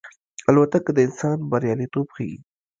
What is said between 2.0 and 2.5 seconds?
ښيي.